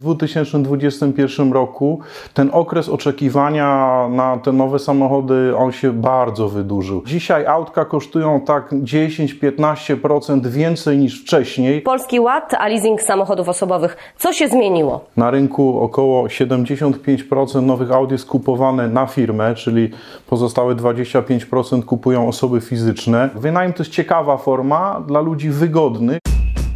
W 0.00 0.04
2021 0.04 1.52
roku 1.52 2.00
ten 2.34 2.50
okres 2.52 2.88
oczekiwania 2.88 4.08
na 4.10 4.36
te 4.36 4.52
nowe 4.52 4.78
samochody, 4.78 5.56
on 5.56 5.72
się 5.72 5.92
bardzo 5.92 6.48
wydłużył. 6.48 7.02
Dzisiaj 7.06 7.46
autka 7.46 7.84
kosztują 7.84 8.40
tak 8.40 8.72
10-15% 8.72 10.46
więcej 10.46 10.98
niż 10.98 11.22
wcześniej. 11.22 11.82
Polski 11.82 12.20
Ład, 12.20 12.54
a 12.54 12.68
leasing 12.68 13.02
samochodów 13.02 13.48
osobowych. 13.48 13.96
Co 14.16 14.32
się 14.32 14.48
zmieniło? 14.48 15.04
Na 15.16 15.30
rynku 15.30 15.80
około 15.80 16.26
75% 16.26 17.62
nowych 17.62 17.92
aut 17.92 18.12
jest 18.12 18.26
kupowane 18.26 18.88
na 18.88 19.06
firmę, 19.06 19.54
czyli 19.54 19.90
pozostałe 20.26 20.74
25% 20.74 21.84
kupują 21.84 22.28
osoby 22.28 22.60
fizyczne. 22.60 23.30
Wynajem 23.34 23.72
to 23.72 23.82
jest 23.82 23.92
ciekawa 23.92 24.36
forma 24.36 25.00
dla 25.06 25.20
ludzi 25.20 25.50
wygodnych. 25.50 26.18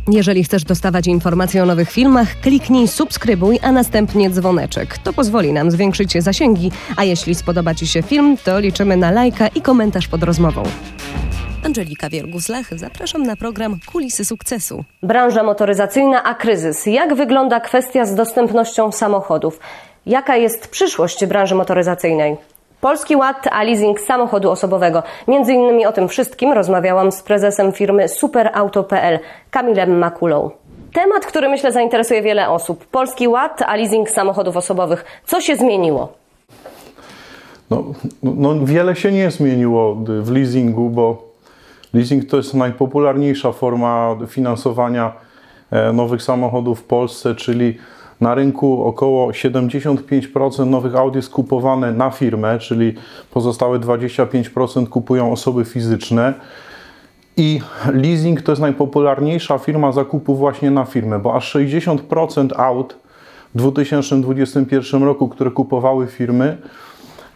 Jeżeli 0.08 0.44
chcesz 0.44 0.64
dostawać 0.64 1.06
informacje 1.06 1.62
o 1.62 1.66
nowych 1.66 1.90
filmach, 1.90 2.40
kliknij 2.40 2.88
subskrybuj, 2.88 3.58
a 3.62 3.72
następnie 3.72 4.30
dzwoneczek. 4.30 4.98
To 4.98 5.12
pozwoli 5.12 5.52
nam 5.52 5.70
zwiększyć 5.70 6.22
zasięgi, 6.22 6.70
a 6.96 7.04
jeśli 7.04 7.34
spodoba 7.34 7.74
Ci 7.74 7.86
się 7.86 8.02
film, 8.02 8.36
to 8.44 8.60
liczymy 8.60 8.96
na 8.96 9.10
lajka 9.10 9.48
i 9.48 9.62
komentarz 9.62 10.08
pod 10.08 10.22
rozmową. 10.22 10.62
Angelika 11.64 12.08
Wiergus-Lach, 12.08 12.78
zapraszam 12.78 13.22
na 13.22 13.36
program 13.36 13.78
Kulisy 13.92 14.24
Sukcesu. 14.24 14.84
Branża 15.02 15.42
motoryzacyjna, 15.42 16.22
a 16.22 16.34
kryzys. 16.34 16.86
Jak 16.86 17.14
wygląda 17.14 17.60
kwestia 17.60 18.04
z 18.04 18.14
dostępnością 18.14 18.92
samochodów? 18.92 19.60
Jaka 20.06 20.36
jest 20.36 20.68
przyszłość 20.68 21.26
branży 21.26 21.54
motoryzacyjnej? 21.54 22.36
Polski 22.82 23.16
Ład, 23.16 23.48
a 23.50 23.62
leasing 23.62 24.00
samochodu 24.00 24.50
osobowego. 24.50 25.02
Między 25.28 25.52
innymi 25.52 25.86
o 25.86 25.92
tym 25.92 26.08
wszystkim 26.08 26.52
rozmawiałam 26.52 27.12
z 27.12 27.22
prezesem 27.22 27.72
firmy 27.72 28.08
Superauto.pl, 28.08 29.18
Kamilem 29.50 29.98
Makulą. 29.98 30.50
Temat, 30.92 31.26
który 31.26 31.48
myślę 31.48 31.72
zainteresuje 31.72 32.22
wiele 32.22 32.48
osób. 32.48 32.86
Polski 32.86 33.28
Ład, 33.28 33.62
a 33.66 33.76
leasing 33.76 34.10
samochodów 34.10 34.56
osobowych. 34.56 35.04
Co 35.26 35.40
się 35.40 35.56
zmieniło? 35.56 36.12
No, 37.70 37.84
no, 38.22 38.66
wiele 38.66 38.96
się 38.96 39.12
nie 39.12 39.30
zmieniło 39.30 39.94
w 39.94 40.30
leasingu, 40.30 40.90
bo 40.90 41.22
leasing 41.94 42.30
to 42.30 42.36
jest 42.36 42.54
najpopularniejsza 42.54 43.52
forma 43.52 44.16
finansowania 44.28 45.12
e, 45.70 45.92
nowych 45.92 46.22
samochodów 46.22 46.80
w 46.80 46.84
Polsce, 46.84 47.34
czyli 47.34 47.78
na 48.22 48.34
rynku 48.34 48.84
około 48.84 49.30
75% 49.30 50.66
nowych 50.66 50.96
aut 50.96 51.16
jest 51.16 51.30
kupowane 51.30 51.92
na 51.92 52.10
firmę, 52.10 52.58
czyli 52.58 52.94
pozostałe 53.30 53.78
25% 53.78 54.88
kupują 54.88 55.32
osoby 55.32 55.64
fizyczne. 55.64 56.34
I 57.36 57.60
leasing 57.92 58.42
to 58.42 58.52
jest 58.52 58.62
najpopularniejsza 58.62 59.58
firma 59.58 59.92
zakupu 59.92 60.34
właśnie 60.34 60.70
na 60.70 60.84
firmę, 60.84 61.18
bo 61.18 61.34
aż 61.34 61.54
60% 61.54 62.60
aut 62.60 62.96
w 63.54 63.58
2021 63.58 65.02
roku, 65.02 65.28
które 65.28 65.50
kupowały 65.50 66.06
firmy, 66.06 66.56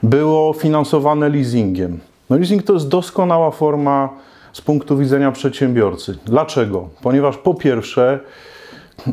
było 0.03 0.53
finansowane 0.53 1.29
leasingiem. 1.29 1.99
No 2.31 2.37
leasing 2.37 2.63
to 2.63 2.73
jest 2.73 2.89
doskonała 2.89 3.51
forma 3.51 4.09
z 4.53 4.61
punktu 4.61 4.97
widzenia 4.97 5.33
przedsiębiorcy. 5.33 6.19
Dlaczego? 6.25 6.89
Ponieważ 7.03 7.37
po 7.37 7.55
pierwsze, 7.55 8.21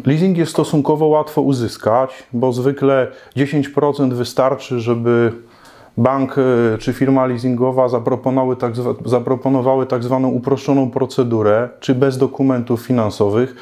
Leasing 0.06 0.38
jest 0.38 0.52
stosunkowo 0.52 1.06
łatwo 1.06 1.42
uzyskać, 1.42 2.24
bo 2.34 2.54
zwykle 2.54 3.08
10% 3.38 4.14
wystarczy, 4.14 4.80
żeby 4.80 5.32
bank 5.98 6.36
e, 6.38 6.78
czy 6.78 6.94
firma 6.94 7.26
leasingowa 7.26 7.90
zaproponowały 7.90 8.56
tak, 8.56 8.74
zaproponowały 9.06 9.86
tak 9.86 10.04
zwaną 10.04 10.30
uproszczoną 10.30 10.92
procedurę, 10.92 11.70
czy 11.80 11.96
bez 11.96 12.18
dokumentów 12.18 12.82
finansowych. 12.82 13.56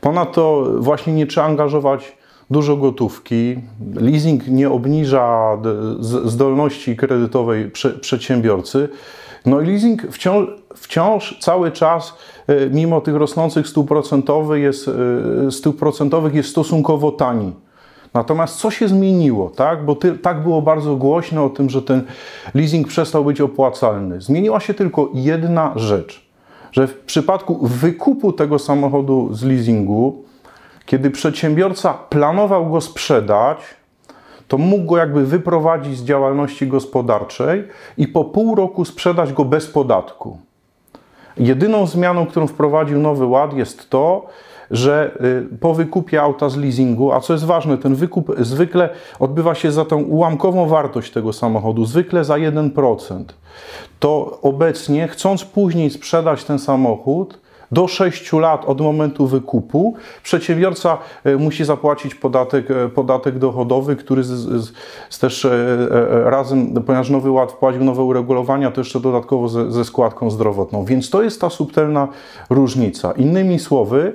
Ponadto 0.00 0.66
właśnie 0.78 1.12
nie 1.12 1.26
trzeba 1.26 1.46
angażować 1.46 2.16
dużo 2.50 2.76
gotówki. 2.76 3.56
Leasing 3.94 4.48
nie 4.48 4.70
obniża 4.70 5.58
zdolności 6.24 6.96
kredytowej 6.96 7.70
przedsiębiorcy. 8.00 8.88
No 9.46 9.60
i 9.60 9.66
leasing 9.66 10.02
wciąż, 10.10 10.48
wciąż 10.74 11.38
cały 11.40 11.72
czas, 11.72 12.14
e, 12.46 12.70
mimo 12.70 13.00
tych 13.00 13.14
rosnących 13.14 13.68
stóp 13.68 13.88
procentowych, 13.88 14.62
jest, 14.62 14.90
e, 15.46 15.50
stóp 15.50 15.78
procentowych 15.78 16.34
jest 16.34 16.48
stosunkowo 16.48 17.12
tani. 17.12 17.52
Natomiast 18.14 18.56
co 18.56 18.70
się 18.70 18.88
zmieniło, 18.88 19.50
tak? 19.50 19.84
Bo 19.84 19.94
ty, 19.94 20.18
tak 20.18 20.42
było 20.42 20.62
bardzo 20.62 20.96
głośno 20.96 21.44
o 21.44 21.50
tym, 21.50 21.70
że 21.70 21.82
ten 21.82 22.02
leasing 22.54 22.88
przestał 22.88 23.24
być 23.24 23.40
opłacalny. 23.40 24.20
Zmieniła 24.20 24.60
się 24.60 24.74
tylko 24.74 25.10
jedna 25.14 25.72
rzecz, 25.76 26.28
że 26.72 26.86
w 26.86 26.98
przypadku 26.98 27.58
wykupu 27.66 28.32
tego 28.32 28.58
samochodu 28.58 29.28
z 29.32 29.42
leasingu, 29.42 30.24
kiedy 30.86 31.10
przedsiębiorca 31.10 31.94
planował 31.94 32.70
go 32.70 32.80
sprzedać, 32.80 33.58
to 34.48 34.58
mógł 34.58 34.84
go 34.84 34.96
jakby 34.96 35.26
wyprowadzić 35.26 35.98
z 35.98 36.04
działalności 36.04 36.66
gospodarczej 36.66 37.64
i 37.96 38.08
po 38.08 38.24
pół 38.24 38.54
roku 38.54 38.84
sprzedać 38.84 39.32
go 39.32 39.44
bez 39.44 39.66
podatku. 39.66 40.38
Jedyną 41.36 41.86
zmianą, 41.86 42.26
którą 42.26 42.46
wprowadził 42.46 42.98
Nowy 42.98 43.26
Ład 43.26 43.56
jest 43.56 43.90
to, 43.90 44.26
że 44.70 45.18
y, 45.52 45.58
po 45.58 45.74
wykupie 45.74 46.22
auta 46.22 46.48
z 46.48 46.56
leasingu, 46.56 47.12
a 47.12 47.20
co 47.20 47.32
jest 47.32 47.44
ważne, 47.44 47.78
ten 47.78 47.94
wykup 47.94 48.32
zwykle 48.38 48.88
odbywa 49.18 49.54
się 49.54 49.72
za 49.72 49.84
tą 49.84 50.02
ułamkową 50.02 50.66
wartość 50.68 51.12
tego 51.12 51.32
samochodu, 51.32 51.84
zwykle 51.84 52.24
za 52.24 52.34
1%, 52.34 53.24
to 54.00 54.38
obecnie, 54.42 55.08
chcąc 55.08 55.44
później 55.44 55.90
sprzedać 55.90 56.44
ten 56.44 56.58
samochód, 56.58 57.40
do 57.72 57.88
6 57.88 58.32
lat 58.32 58.64
od 58.64 58.80
momentu 58.80 59.26
wykupu 59.26 59.94
przedsiębiorca 60.22 60.98
e, 61.24 61.36
musi 61.36 61.64
zapłacić 61.64 62.14
podatek, 62.14 62.70
e, 62.70 62.88
podatek 62.88 63.38
dochodowy, 63.38 63.96
który 63.96 64.24
z, 64.24 64.28
z, 64.28 64.72
z 65.10 65.18
też 65.18 65.44
e, 65.44 65.50
razem, 66.24 66.74
ponieważ 66.74 67.10
Nowy 67.10 67.30
Ład 67.30 67.52
wprowadził 67.52 67.84
nowe 67.84 68.02
uregulowania, 68.02 68.70
to 68.70 68.80
jeszcze 68.80 69.00
dodatkowo 69.00 69.48
ze, 69.48 69.72
ze 69.72 69.84
składką 69.84 70.30
zdrowotną. 70.30 70.84
Więc 70.84 71.10
to 71.10 71.22
jest 71.22 71.40
ta 71.40 71.50
subtelna 71.50 72.08
różnica. 72.50 73.12
Innymi 73.12 73.58
słowy, 73.58 74.12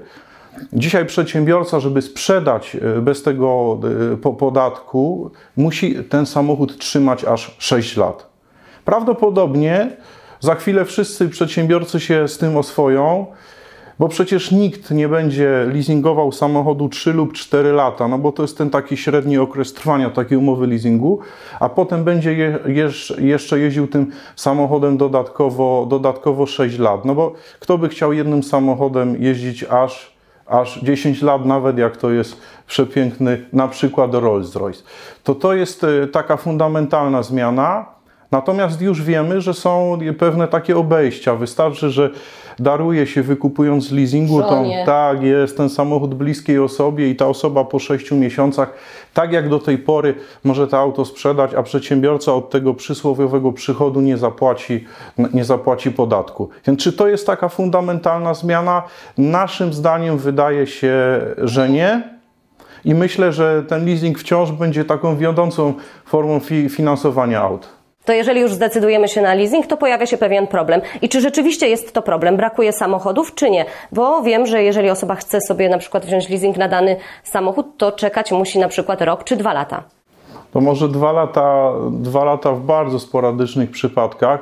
Dzisiaj 0.74 1.06
przedsiębiorca, 1.06 1.80
żeby 1.80 2.02
sprzedać 2.02 2.78
bez 3.02 3.24
tego 3.24 3.80
podatku, 4.40 5.32
musi 5.58 5.96
ten 6.04 6.26
samochód 6.26 6.78
trzymać 6.78 7.26
aż 7.26 7.56
6 7.60 7.98
lat. 7.98 8.30
Prawdopodobnie 8.86 9.98
za 10.44 10.56
chwilę 10.56 10.86
wszyscy 10.86 11.30
przedsiębiorcy 11.30 12.00
się 12.00 12.28
z 12.28 12.38
tym 12.38 12.58
oswoją, 12.58 13.26
bo 14.00 14.08
przecież 14.08 14.52
nikt 14.52 14.92
nie 14.92 15.08
będzie 15.10 15.66
leasingował 15.74 16.32
samochodu 16.32 16.90
3 16.90 17.14
lub 17.14 17.34
4 17.34 17.72
lata, 17.72 18.08
no 18.08 18.18
bo 18.18 18.32
to 18.32 18.44
jest 18.44 18.58
ten 18.58 18.70
taki 18.70 18.98
średni 18.98 19.38
okres 19.38 19.74
trwania 19.74 20.10
takiej 20.10 20.38
umowy 20.38 20.68
leasingu, 20.68 21.20
a 21.60 21.70
potem 21.70 22.04
będzie 22.04 22.34
je, 22.34 22.60
jeszcze 23.18 23.60
jeździł 23.60 23.88
tym 23.88 24.12
samochodem 24.36 24.98
dodatkowo, 24.98 25.88
dodatkowo 25.90 26.46
6 26.46 26.78
lat. 26.80 27.06
No 27.06 27.16
bo 27.16 27.34
kto 27.60 27.78
by 27.78 27.90
chciał 27.90 28.14
jednym 28.14 28.44
samochodem 28.44 29.24
jeździć 29.24 29.64
aż 29.64 30.14
aż 30.46 30.80
10 30.80 31.22
lat, 31.22 31.46
nawet 31.46 31.78
jak 31.78 31.98
to 31.98 32.12
jest 32.12 32.42
przepiękny, 32.68 33.46
na 33.54 33.68
przykład 33.68 34.12
Rolls-Royce. 34.12 34.84
To 35.24 35.36
to 35.36 35.54
jest 35.54 35.84
e, 35.84 36.08
taka 36.08 36.38
fundamentalna 36.38 37.24
zmiana. 37.24 37.94
Natomiast 38.34 38.82
już 38.82 39.02
wiemy, 39.02 39.42
że 39.42 39.54
są 39.54 39.98
pewne 40.20 40.48
takie 40.48 40.78
obejścia. 40.78 41.36
Wystarczy, 41.36 41.90
że 41.90 42.10
daruje 42.60 43.08
się 43.08 43.24
wykupując 43.24 43.88
z 43.88 43.92
leasingu, 43.92 44.42
to 44.42 44.64
tak 44.86 45.24
jest 45.24 45.58
ten 45.58 45.70
samochód 45.70 46.16
bliskiej 46.16 46.60
osobie 46.60 47.10
i 47.10 47.16
ta 47.16 47.28
osoba 47.28 47.66
po 47.66 47.80
6 47.80 48.12
miesiącach, 48.12 48.74
tak 49.14 49.32
jak 49.32 49.50
do 49.50 49.60
tej 49.60 49.78
pory, 49.78 50.16
może 50.44 50.68
to 50.68 50.78
auto 50.78 51.06
sprzedać, 51.06 51.54
a 51.54 51.64
przedsiębiorca 51.64 52.34
od 52.34 52.50
tego 52.50 52.74
przysłowiowego 52.74 53.52
przychodu 53.52 54.02
nie 54.02 54.18
zapłaci, 54.18 54.86
nie 55.34 55.46
zapłaci 55.46 55.92
podatku. 55.92 56.50
Więc 56.68 56.80
czy 56.80 56.94
to 56.94 57.08
jest 57.08 57.28
taka 57.28 57.50
fundamentalna 57.50 58.34
zmiana? 58.34 58.84
Naszym 59.18 59.74
zdaniem 59.74 60.18
wydaje 60.18 60.68
się, 60.68 60.96
że 61.38 61.70
nie. 61.70 62.14
I 62.86 62.96
myślę, 62.96 63.34
że 63.34 63.64
ten 63.68 63.86
leasing 63.86 64.20
wciąż 64.20 64.52
będzie 64.52 64.86
taką 64.86 65.18
wiodącą 65.18 65.74
formą 66.06 66.40
fi 66.40 66.70
finansowania 66.70 67.42
aut 67.42 67.83
to 68.06 68.14
jeżeli 68.14 68.42
już 68.42 68.54
zdecydujemy 68.54 69.08
się 69.08 69.22
na 69.22 69.34
leasing, 69.34 69.68
to 69.68 69.78
pojawia 69.78 70.06
się 70.06 70.18
pewien 70.18 70.48
problem. 70.48 70.82
I 71.02 71.10
czy 71.10 71.22
rzeczywiście 71.22 71.68
jest 71.68 71.94
to 71.94 72.02
problem? 72.02 72.38
Brakuje 72.38 72.72
samochodów, 72.72 73.36
czy 73.36 73.50
nie? 73.50 73.66
Bo 73.92 74.22
wiem, 74.22 74.46
że 74.46 74.64
jeżeli 74.64 74.90
osoba 74.90 75.16
chce 75.16 75.42
sobie 75.42 75.70
na 75.70 75.78
przykład 75.78 76.06
wziąć 76.06 76.30
leasing 76.30 76.58
na 76.58 76.68
dany 76.68 76.96
samochód, 77.24 77.78
to 77.78 77.92
czekać 77.92 78.32
musi 78.32 78.60
na 78.60 78.68
przykład 78.68 79.02
rok 79.02 79.24
czy 79.24 79.36
dwa 79.36 79.54
lata. 79.54 79.84
To 80.54 80.62
może 80.62 80.90
dwa 80.90 81.12
lata, 81.12 81.74
dwa 81.92 82.24
lata 82.24 82.52
w 82.52 82.62
bardzo 82.62 83.00
sporadycznych 83.00 83.72
przypadkach. 83.72 84.40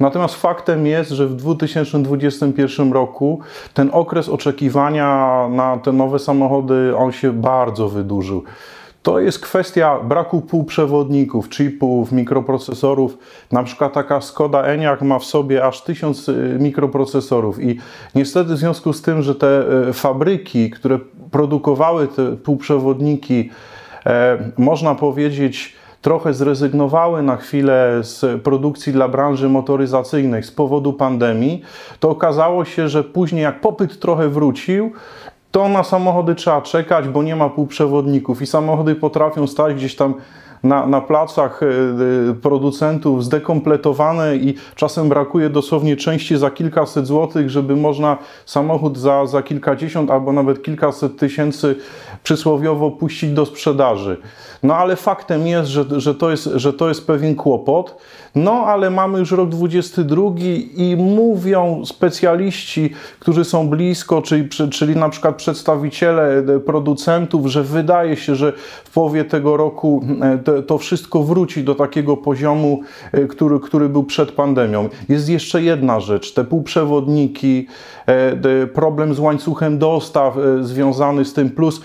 Natomiast 0.00 0.34
faktem 0.34 0.86
jest, 0.86 1.10
że 1.10 1.26
w 1.26 1.34
2021 1.34 2.92
roku 2.92 3.40
ten 3.74 3.90
okres 3.92 4.28
oczekiwania 4.28 5.48
na 5.50 5.76
te 5.76 5.92
nowe 5.92 6.18
samochody, 6.18 6.96
on 6.96 7.12
się 7.12 7.32
bardzo 7.32 7.88
wydłużył. 7.88 8.42
To 9.06 9.20
jest 9.20 9.38
kwestia 9.38 10.00
braku 10.00 10.40
półprzewodników, 10.40 11.48
chipów, 11.48 12.12
mikroprocesorów. 12.12 13.18
Na 13.52 13.62
przykład 13.62 13.92
taka 13.92 14.20
Skoda 14.20 14.62
Enyaq 14.62 15.02
ma 15.02 15.18
w 15.18 15.24
sobie 15.24 15.64
aż 15.64 15.82
tysiąc 15.82 16.28
y, 16.28 16.56
mikroprocesorów 16.60 17.62
i 17.62 17.78
niestety 18.14 18.54
w 18.54 18.58
związku 18.58 18.92
z 18.92 19.02
tym, 19.02 19.22
że 19.22 19.34
te 19.34 19.64
y, 19.88 19.92
fabryki, 19.92 20.70
które 20.70 20.98
produkowały 21.30 22.08
te 22.08 22.36
półprzewodniki, 22.36 23.50
można 24.56 24.94
powiedzieć, 24.94 25.76
trochę 26.02 26.34
zrezygnowały 26.34 27.22
na 27.22 27.36
chwilę 27.36 27.98
z 28.02 28.42
produkcji 28.42 28.92
dla 28.92 29.08
branży 29.08 29.48
motoryzacyjnej 29.48 30.42
z 30.42 30.50
powodu 30.50 30.92
pandemii, 30.92 31.62
to 32.00 32.10
okazało 32.10 32.64
się, 32.64 32.88
że 32.88 33.04
później 33.04 33.42
jak 33.42 33.60
popyt 33.60 34.00
trochę 34.00 34.28
wrócił, 34.28 34.92
to 35.56 35.68
na 35.68 35.84
samochody 35.84 36.34
trzeba 36.34 36.62
czekać, 36.62 37.08
bo 37.08 37.22
nie 37.22 37.36
ma 37.36 37.48
półprzewodników 37.48 38.42
i 38.42 38.46
samochody 38.46 38.94
potrafią 38.94 39.46
stać 39.46 39.74
gdzieś 39.74 39.96
tam 39.96 40.14
na, 40.68 40.86
na 40.86 41.00
placach 41.00 41.62
e, 41.62 41.66
e, 41.66 42.34
producentów 42.34 43.24
zdekompletowane 43.24 44.36
i 44.36 44.54
czasem 44.74 45.08
brakuje 45.08 45.50
dosłownie 45.50 45.96
części 45.96 46.36
za 46.36 46.50
kilkaset 46.50 47.06
złotych, 47.06 47.50
żeby 47.50 47.76
można 47.76 48.18
samochód 48.46 48.98
za, 48.98 49.26
za 49.26 49.42
kilkadziesiąt 49.42 50.10
albo 50.10 50.32
nawet 50.32 50.62
kilkaset 50.62 51.16
tysięcy 51.18 51.76
przysłowiowo 52.22 52.90
puścić 52.90 53.30
do 53.30 53.46
sprzedaży. 53.46 54.16
No 54.62 54.76
ale 54.76 54.96
faktem 54.96 55.46
jest, 55.46 55.70
że, 55.70 55.84
że, 56.00 56.14
to, 56.14 56.30
jest, 56.30 56.44
że 56.54 56.72
to 56.72 56.88
jest 56.88 57.06
pewien 57.06 57.34
kłopot. 57.34 57.96
No 58.34 58.52
ale 58.52 58.90
mamy 58.90 59.18
już 59.18 59.32
rok 59.32 59.48
22 59.48 60.22
i 60.76 60.96
mówią 60.98 61.82
specjaliści, 61.84 62.90
którzy 63.20 63.44
są 63.44 63.68
blisko, 63.68 64.22
czyli, 64.22 64.48
czyli 64.48 64.96
na 64.96 65.08
przykład 65.08 65.36
przedstawiciele 65.36 66.42
producentów, 66.66 67.46
że 67.46 67.62
wydaje 67.62 68.16
się, 68.16 68.34
że 68.34 68.52
w 68.84 68.90
połowie 68.90 69.24
tego 69.24 69.56
roku 69.56 70.04
e, 70.22 70.55
to, 70.62 70.78
wszystko 70.78 71.22
wróci 71.22 71.64
do 71.64 71.74
takiego 71.74 72.16
poziomu, 72.16 72.80
e, 73.12 73.26
który, 73.26 73.60
który 73.60 73.88
był 73.88 74.04
przed 74.04 74.32
pandemią. 74.32 74.88
Jest 75.08 75.28
jeszcze 75.28 75.62
jedna 75.62 76.00
rzecz, 76.00 76.34
te 76.34 76.44
półprzewodniki, 76.44 77.66
e, 78.06 78.66
problem 78.66 79.14
z 79.14 79.18
łańcuchem 79.18 79.78
dostaw 79.78 80.34
związany 80.60 81.24
z 81.24 81.32
tym, 81.32 81.50
plus 81.50 81.80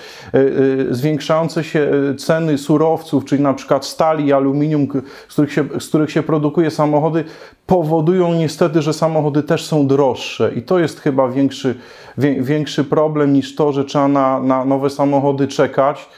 zwiększające 0.90 1.64
się 1.64 1.92
ceny 2.18 2.58
surowców, 2.58 3.26
czyli 3.26 3.44
na 3.44 3.54
przykład 3.54 3.86
stali, 3.86 4.34
aluminium, 4.34 4.88
z 5.28 5.34
których 5.34 5.54
się, 5.54 5.64
z 5.80 5.88
których 5.88 6.12
się 6.12 6.24
produkuje 6.24 6.72
samochody, 6.72 7.24
powodują 7.66 8.34
niestety, 8.34 8.82
że 8.82 8.94
samochody 8.94 9.44
też 9.44 9.66
są 9.66 9.88
droższe. 9.88 10.52
I 10.56 10.62
to 10.62 10.80
jest 10.80 11.00
chyba 11.00 11.28
większy, 11.28 11.76
większy 12.18 12.84
problem 12.84 13.34
niż 13.34 13.56
to, 13.56 13.72
że 13.72 13.86
trzeba 13.86 14.08
na, 14.08 14.40
na 14.40 14.66
nowe 14.66 14.90
samochody 14.90 15.48
czekać. 15.48 16.10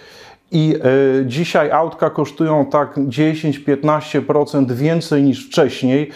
I 0.54 0.76
y, 1.22 1.26
dzisiaj 1.26 1.72
autka 1.72 2.10
kosztują 2.10 2.66
tak 2.66 2.98
10-15% 2.98 4.72
więcej 4.72 5.24
niż 5.24 5.48
wcześniej, 5.48 6.10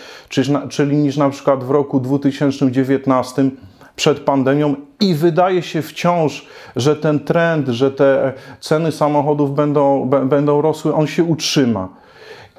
czyli 0.69 0.97
niż 0.97 1.17
na 1.17 1.29
przykład 1.29 1.63
w 1.63 1.69
roku 1.71 1.99
2019 1.99 3.49
przed 3.95 4.19
pandemią 4.19 4.75
i 4.99 5.15
wydaje 5.15 5.61
się 5.61 5.81
wciąż, 5.81 6.47
że 6.75 6.95
ten 6.95 7.19
trend, 7.19 7.67
że 7.67 7.91
te 7.91 8.33
ceny 8.59 8.91
samochodów 8.91 9.55
będą, 9.55 10.09
będą 10.25 10.61
rosły, 10.61 10.93
on 10.93 11.07
się 11.07 11.23
utrzyma. 11.23 11.89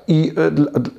I 0.09 0.33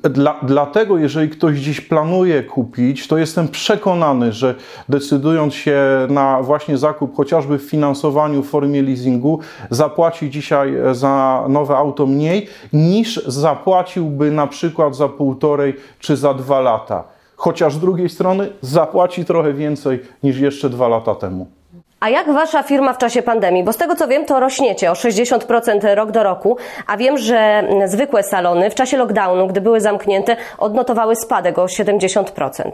e, 0.02 0.10
dla, 0.10 0.40
dlatego, 0.42 0.98
jeżeli 0.98 1.28
ktoś 1.28 1.58
dziś 1.58 1.80
planuje 1.80 2.42
kupić, 2.42 3.08
to 3.08 3.18
jestem 3.18 3.48
przekonany, 3.48 4.32
że 4.32 4.54
decydując 4.88 5.54
się 5.54 5.80
na 6.08 6.42
właśnie 6.42 6.78
zakup, 6.78 7.16
chociażby 7.16 7.58
w 7.58 7.62
finansowaniu 7.62 8.42
w 8.42 8.50
formie 8.50 8.82
leasingu, 8.82 9.40
zapłaci 9.70 10.30
dzisiaj 10.30 10.74
za 10.92 11.44
nowe 11.48 11.76
auto 11.76 12.06
mniej 12.06 12.46
niż 12.72 13.24
zapłaciłby 13.26 14.30
na 14.30 14.46
przykład 14.46 14.96
za 14.96 15.08
półtorej 15.08 15.74
czy 15.98 16.16
za 16.16 16.34
dwa 16.34 16.60
lata 16.60 17.04
chociaż 17.40 17.74
z 17.74 17.80
drugiej 17.80 18.08
strony 18.08 18.52
zapłaci 18.60 19.24
trochę 19.24 19.52
więcej 19.52 20.00
niż 20.22 20.38
jeszcze 20.38 20.70
dwa 20.70 20.88
lata 20.88 21.14
temu. 21.14 21.59
A 22.00 22.08
jak 22.08 22.32
wasza 22.32 22.62
firma 22.62 22.92
w 22.92 22.98
czasie 22.98 23.22
pandemii? 23.22 23.64
Bo 23.64 23.72
z 23.72 23.76
tego 23.76 23.94
co 23.94 24.08
wiem, 24.08 24.24
to 24.24 24.40
rośniecie 24.40 24.90
o 24.90 24.94
60% 24.94 25.94
rok 25.94 26.10
do 26.10 26.22
roku, 26.22 26.56
a 26.86 26.96
wiem, 26.96 27.18
że 27.18 27.64
zwykłe 27.86 28.22
salony 28.22 28.70
w 28.70 28.74
czasie 28.74 28.96
lockdownu, 28.96 29.46
gdy 29.46 29.60
były 29.60 29.80
zamknięte, 29.80 30.36
odnotowały 30.58 31.16
spadek 31.16 31.58
o 31.58 31.64
70%. 31.64 32.70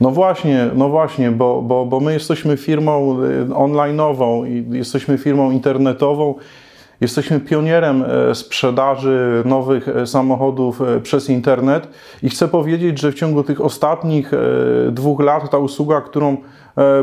No 0.00 0.10
właśnie, 0.10 0.66
no 0.74 0.88
właśnie, 0.88 1.30
bo, 1.30 1.62
bo, 1.62 1.86
bo 1.86 2.00
my 2.00 2.12
jesteśmy 2.12 2.56
firmą 2.56 3.22
y, 3.22 3.46
online'ową 3.46 4.46
i 4.46 4.76
jesteśmy 4.76 5.18
firmą 5.18 5.50
internetową 5.50 6.34
Jesteśmy 7.00 7.40
pionierem 7.40 8.04
e, 8.04 8.34
sprzedaży 8.34 9.42
nowych 9.44 9.88
e, 9.88 10.06
samochodów 10.06 10.82
e, 10.82 11.00
przez 11.00 11.30
internet 11.30 11.88
i 12.22 12.28
chcę 12.28 12.48
powiedzieć, 12.48 12.98
że 12.98 13.12
w 13.12 13.14
ciągu 13.14 13.42
tych 13.42 13.60
ostatnich 13.60 14.32
dwóch 14.90 15.20
lat 15.20 15.50
ta 15.50 15.58
usługa, 15.58 16.00
którą 16.00 16.36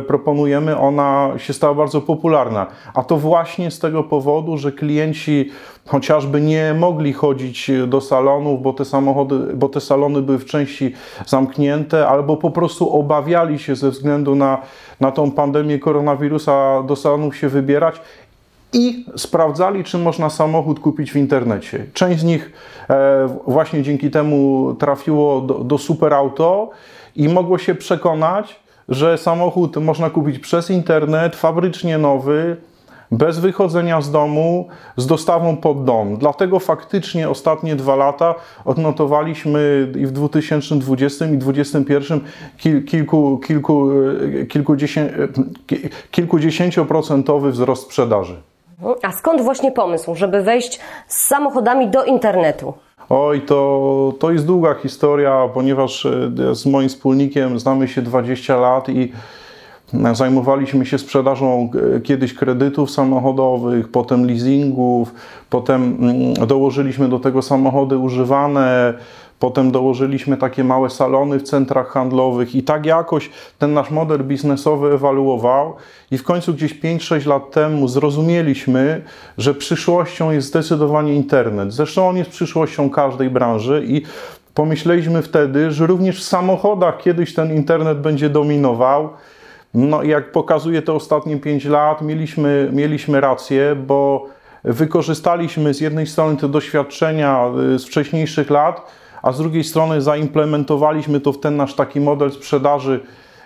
proponujemy, 0.08 0.78
ona 0.78 1.32
się 1.38 1.54
stała 1.54 1.74
bardzo 1.74 2.02
popularna. 2.02 2.68
A 2.94 3.04
to 3.04 3.18
właśnie 3.18 3.72
z 3.72 3.80
tego 3.80 4.04
powodu, 4.04 4.58
że 4.58 4.72
klienci 4.72 5.50
chociażby 5.88 6.42
nie 6.42 6.74
mogli 6.74 7.14
chodzić 7.14 7.72
do 7.88 8.02
salonów, 8.02 8.62
bo 8.62 8.74
te 8.74 8.86
samochody, 8.86 9.40
bo 9.54 9.70
te 9.70 9.82
salony 9.82 10.22
były 10.22 10.38
w 10.38 10.46
części 10.46 10.94
zamknięte, 11.26 12.08
albo 12.08 12.38
po 12.38 12.52
prostu 12.52 12.90
obawiali 13.00 13.60
się 13.60 13.76
ze 13.76 13.90
względu 13.90 14.36
na, 14.36 14.62
na 15.00 15.12
tą 15.12 15.32
pandemię 15.32 15.80
koronawirusa 15.80 16.84
do 16.84 16.96
salonów 16.96 17.36
się 17.36 17.50
wybierać 17.50 18.02
i 18.76 19.06
sprawdzali, 19.16 19.84
czy 19.84 19.98
można 19.98 20.30
samochód 20.30 20.80
kupić 20.80 21.12
w 21.12 21.16
internecie. 21.16 21.86
Część 21.94 22.20
z 22.20 22.24
nich 22.24 22.52
e, 22.90 23.38
właśnie 23.48 23.84
dzięki 23.84 24.12
temu 24.12 24.74
trafiło 24.80 25.42
do, 25.42 25.54
do 25.54 25.78
superauto 25.78 26.70
i 27.16 27.30
mogło 27.30 27.58
się 27.58 27.76
przekonać, 27.76 28.60
że 28.90 29.18
samochód 29.18 29.78
można 29.78 30.10
kupić 30.10 30.40
przez 30.40 30.70
internet, 30.70 31.36
fabrycznie 31.36 31.98
nowy, 31.98 32.58
bez 33.12 33.40
wychodzenia 33.40 34.02
z 34.02 34.12
domu, 34.12 34.68
z 34.98 35.08
dostawą 35.08 35.58
pod 35.58 35.86
dom. 35.86 36.18
Dlatego 36.18 36.60
faktycznie 36.60 37.30
ostatnie 37.30 37.76
dwa 37.76 37.96
lata 37.96 38.36
odnotowaliśmy 38.66 39.92
i 40.00 40.06
w 40.06 40.12
2020 40.12 41.26
i 41.26 41.38
2021 41.38 42.22
kilku, 42.86 43.38
kilku, 43.48 43.90
e, 44.42 44.46
kilkudziesię, 44.46 45.02
e, 45.02 45.28
kilkudziesięcioprocentowy 46.12 47.52
wzrost 47.52 47.84
sprzedaży. 47.84 48.36
A 49.02 49.12
skąd 49.12 49.42
właśnie 49.42 49.72
pomysł, 49.72 50.16
żeby 50.16 50.42
wejść 50.42 50.80
z 51.08 51.28
samochodami 51.28 51.88
do 51.88 52.04
internetu? 52.04 52.74
Oj, 53.10 53.42
to, 53.42 54.14
to 54.20 54.32
jest 54.32 54.46
długa 54.46 54.74
historia, 54.74 55.50
ponieważ 55.54 56.06
e, 56.06 56.56
z 56.56 56.66
moim 56.66 56.90
wspólnikiem 56.90 57.60
znamy 57.60 57.88
się 57.88 58.02
20 58.02 58.58
lat 58.58 58.90
i 58.90 59.12
e, 59.94 60.16
zajmowaliśmy 60.16 60.86
się 60.86 60.98
sprzedażą 60.98 61.70
e, 61.96 62.02
kiedyś 62.02 62.34
kredytów 62.34 62.92
samochodowych, 62.92 63.90
potem 63.90 64.28
leasingów, 64.28 65.14
potem 65.50 65.98
mm, 66.00 66.48
dołożyliśmy 66.48 67.10
do 67.10 67.20
tego 67.20 67.42
samochody 67.42 67.98
używane, 67.98 68.94
Potem 69.40 69.72
dołożyliśmy 69.72 70.38
takie 70.38 70.64
małe 70.64 70.90
salony 70.90 71.40
w 71.40 71.44
centrach 71.44 71.88
handlowych 71.88 72.56
i 72.56 72.64
tak 72.64 72.86
jakoś 72.86 73.30
ten 73.60 73.74
nasz 73.74 73.92
model 73.92 74.24
biznesowy 74.24 74.94
ewaluował 74.94 75.74
i 76.12 76.18
w 76.18 76.24
końcu 76.24 76.54
gdzieś 76.54 76.80
5-6 76.80 77.28
lat 77.28 77.52
temu 77.52 77.88
zrozumieliśmy, 77.88 79.02
że 79.38 79.54
przyszłością 79.54 80.32
jest 80.32 80.48
zdecydowanie 80.48 81.14
internet. 81.14 81.74
Zresztą 81.74 82.10
on 82.10 82.18
jest 82.18 82.30
przyszłością 82.30 82.90
każdej 82.90 83.30
branży 83.30 83.84
i 83.88 84.02
pomyśleliśmy 84.54 85.22
wtedy, 85.22 85.72
że 85.72 85.88
również 85.88 86.20
w 86.20 86.24
samochodach 86.24 86.98
kiedyś 86.98 87.34
ten 87.34 87.56
internet 87.56 88.00
będzie 88.00 88.30
dominował. 88.30 89.10
No 89.74 90.04
jak 90.04 90.32
pokazuje 90.32 90.82
te 90.82 90.94
ostatnie 90.94 91.38
5 91.38 91.66
lat, 91.66 92.02
mieliśmy, 92.02 92.70
mieliśmy 92.74 93.22
rację, 93.22 93.76
bo 93.88 94.26
wykorzystaliśmy 94.64 95.74
z 95.74 95.82
jednej 95.82 96.08
strony 96.08 96.38
te 96.38 96.50
doświadczenia 96.50 97.52
y, 97.76 97.80
z 97.80 97.86
wcześniejszych 97.86 98.50
lat, 98.50 98.92
a 99.26 99.32
z 99.32 99.38
drugiej 99.38 99.64
strony 99.64 100.02
zaimplementowaliśmy 100.02 101.20
to 101.20 101.34
w 101.34 101.40
ten 101.40 101.58
nasz 101.58 101.74
taki 101.74 102.00
model 102.00 102.32
sprzedaży 102.32 103.00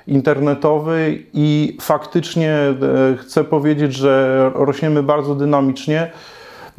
internetowy 0.07 1.23
i 1.33 1.77
faktycznie 1.81 2.51
e, 2.51 2.75
chcę 3.17 3.43
powiedzieć, 3.43 3.93
że 3.93 4.51
rośniemy 4.55 5.03
bardzo 5.03 5.35
dynamicznie. 5.35 6.11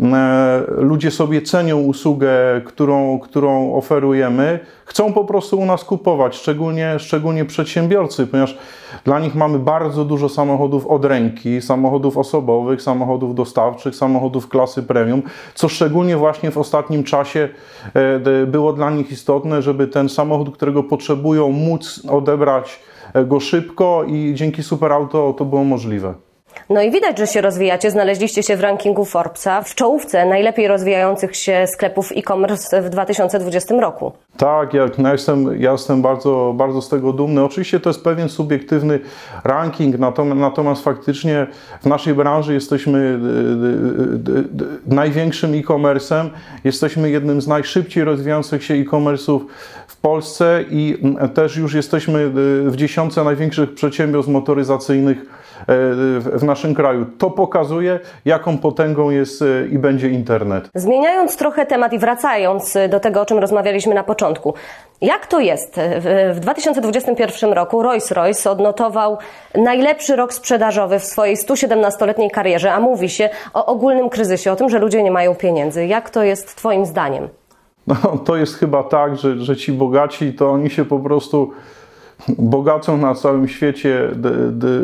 E, 0.03 0.63
ludzie 0.69 1.11
sobie 1.11 1.43
cenią 1.43 1.81
usługę, 1.81 2.31
którą, 2.65 3.19
którą 3.19 3.75
oferujemy, 3.75 4.61
chcą 4.85 5.13
po 5.13 5.25
prostu 5.25 5.59
u 5.59 5.65
nas 5.67 5.85
kupować, 5.85 6.37
szczególnie, 6.37 6.99
szczególnie 6.99 7.45
przedsiębiorcy, 7.45 8.27
ponieważ 8.27 8.59
dla 9.05 9.21
nich 9.21 9.35
mamy 9.35 9.59
bardzo 9.59 10.05
dużo 10.05 10.29
samochodów 10.29 10.87
od 10.87 11.05
ręki, 11.05 11.63
samochodów 11.63 12.17
osobowych, 12.17 12.83
samochodów 12.83 13.35
dostawczych, 13.35 13.97
samochodów 13.97 14.49
klasy 14.49 14.83
premium, 14.83 15.23
co 15.55 15.69
szczególnie 15.69 16.17
właśnie 16.17 16.51
w 16.51 16.59
ostatnim 16.59 17.05
czasie 17.05 17.49
e, 17.95 18.47
było 18.47 18.73
dla 18.73 18.91
nich 18.91 19.13
istotne, 19.13 19.63
żeby 19.63 19.87
ten 19.87 20.09
samochód, 20.09 20.55
którego 20.55 20.83
potrzebują, 20.83 21.53
móc 21.53 22.03
odebrać 22.09 22.81
e, 23.15 23.25
go 23.25 23.41
szybko 23.41 24.05
i 24.07 24.33
dzięki 24.35 24.63
Superauto 24.63 25.35
to 25.39 25.45
było 25.45 25.65
możliwe. 25.65 26.30
No 26.71 26.83
i 26.83 26.91
widać, 26.91 27.19
że 27.19 27.27
się 27.27 27.41
rozwijacie. 27.41 27.91
Znaleźliście 27.91 28.43
się 28.43 28.57
w 28.57 28.61
rankingu 28.61 29.05
Forbesa 29.05 29.63
w 29.63 29.75
czołówce 29.75 30.27
najlepiej 30.27 30.69
rozwijających 30.69 31.37
się 31.37 31.67
sklepów 31.67 32.13
e-commerce 32.17 32.83
w 32.83 32.91
2020 32.91 33.75
roku. 33.75 34.13
Tak, 34.37 34.75
jak, 34.75 34.99
no 34.99 35.13
jestem, 35.13 35.61
ja 35.61 35.73
jestem 35.73 36.03
bardzo, 36.03 36.55
bardzo 36.57 36.83
z 36.83 36.89
tego 36.89 37.13
dumny. 37.13 37.45
Oczywiście 37.45 37.81
to 37.81 37.91
jest 37.91 38.05
pewien 38.05 38.29
subiektywny 38.29 39.01
ranking, 39.45 39.99
natomiast, 39.99 40.41
natomiast 40.41 40.85
faktycznie 40.85 41.47
w 41.83 41.87
naszej 41.87 42.15
branży 42.15 42.55
jesteśmy 42.55 42.99
y, 42.99 44.31
y, 44.31 44.39
y, 44.39 44.95
największym 44.95 45.55
e-commerce'em, 45.55 46.31
jesteśmy 46.65 47.11
jednym 47.11 47.41
z 47.41 47.49
najszybciej 47.49 48.05
rozwijających 48.05 48.65
się 48.65 48.75
e-commerce'ów 48.75 49.41
w 49.87 49.97
Polsce 49.97 50.65
i 50.71 50.99
mm, 51.03 51.29
też 51.29 51.57
już 51.57 51.75
jesteśmy 51.75 52.31
w 52.65 52.73
dziesiątce 52.77 53.25
największych 53.25 53.75
przedsiębiorstw 53.75 54.33
motoryzacyjnych 54.33 55.40
w 55.69 56.43
naszym 56.43 56.75
kraju. 56.75 57.07
To 57.19 57.31
pokazuje, 57.31 58.01
jaką 58.25 58.59
potęgą 58.59 59.11
jest 59.11 59.45
i 59.71 59.79
będzie 59.79 60.09
internet. 60.09 60.69
Zmieniając 60.75 61.37
trochę 61.37 61.67
temat 61.67 61.93
i 61.93 61.99
wracając 61.99 62.79
do 62.89 63.01
tego, 63.01 63.21
o 63.21 63.27
czym 63.27 63.39
rozmawialiśmy 63.39 63.95
na 63.95 64.03
początku, 64.03 64.21
początku. 64.21 64.55
Jak 65.01 65.27
to 65.27 65.41
jest? 65.41 65.81
W 66.35 66.41
2021 66.41 67.53
roku 67.53 67.83
Rolls-Royce 67.83 68.51
odnotował 68.51 69.19
najlepszy 69.55 70.17
rok 70.17 70.35
sprzedażowy 70.35 70.99
w 70.99 71.05
swojej 71.05 71.37
117-letniej 71.37 72.31
karierze, 72.31 72.73
a 72.73 72.81
mówi 72.81 73.09
się 73.09 73.31
o 73.55 73.67
ogólnym 73.67 74.11
kryzysie, 74.11 74.53
o 74.53 74.57
tym, 74.57 74.69
że 74.69 74.79
ludzie 74.79 75.03
nie 75.03 75.11
mają 75.11 75.35
pieniędzy. 75.35 75.87
Jak 75.87 76.11
to 76.11 76.23
jest 76.23 76.57
Twoim 76.57 76.87
zdaniem? 76.87 77.29
No, 77.87 77.97
to 78.25 78.37
jest 78.37 78.55
chyba 78.55 78.83
tak, 78.83 79.17
że, 79.17 79.39
że 79.39 79.57
ci 79.57 79.73
bogaci 79.73 80.33
to 80.33 80.51
oni 80.51 80.71
się 80.71 80.85
po 80.85 80.99
prostu 80.99 81.51
bogacą 82.29 82.97
na 82.97 83.15
całym 83.15 83.49
świecie 83.49 84.09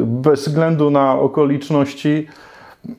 bez 0.02 0.48
względu 0.48 0.90
na 0.90 1.12
okoliczności, 1.20 2.26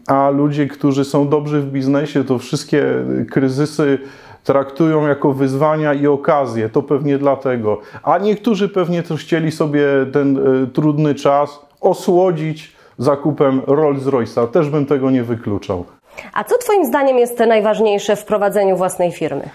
a 0.07 0.29
ludzie, 0.29 0.67
którzy 0.67 1.05
są 1.05 1.29
dobrzy 1.29 1.61
w 1.61 1.71
biznesie, 1.71 2.23
to 2.23 2.37
wszystkie 2.37 2.85
kryzysy 3.31 3.99
traktują 4.43 5.07
jako 5.07 5.33
wyzwania 5.33 5.93
i 5.93 6.07
okazje. 6.07 6.69
To 6.69 6.81
pewnie 6.81 7.17
dlatego. 7.17 7.81
A 8.03 8.17
niektórzy 8.17 8.69
pewnie 8.69 9.03
też 9.03 9.21
chcieli 9.21 9.51
sobie 9.51 9.85
ten 10.13 10.37
y, 10.63 10.67
trudny 10.67 11.15
czas 11.15 11.59
osłodzić 11.81 12.75
zakupem 12.97 13.61
Rolls-Royce'a. 13.61 14.47
Też 14.47 14.69
bym 14.69 14.85
tego 14.85 15.11
nie 15.11 15.23
wykluczał. 15.23 15.85
A 16.33 16.43
co 16.43 16.57
Twoim 16.57 16.85
zdaniem 16.85 17.17
jest 17.17 17.39
najważniejsze 17.39 18.15
w 18.15 18.25
prowadzeniu 18.25 18.77
własnej 18.77 19.11
firmy? 19.11 19.49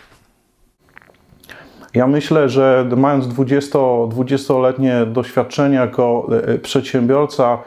Ja 1.95 2.07
myślę, 2.07 2.49
że 2.49 2.87
mając 2.97 3.29
20, 3.29 3.79
20-letnie 3.79 5.07
doświadczenie 5.07 5.77
jako 5.77 6.29
e, 6.47 6.59
przedsiębiorca 6.59 7.59